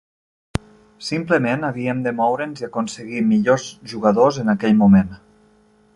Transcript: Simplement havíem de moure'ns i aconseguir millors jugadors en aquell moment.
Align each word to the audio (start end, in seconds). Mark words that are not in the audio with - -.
Simplement 1.09 1.67
havíem 1.67 2.01
de 2.07 2.13
moure'ns 2.21 2.63
i 2.63 2.67
aconseguir 2.69 3.21
millors 3.29 3.69
jugadors 3.93 4.41
en 4.45 4.53
aquell 4.55 4.79
moment. 4.85 5.17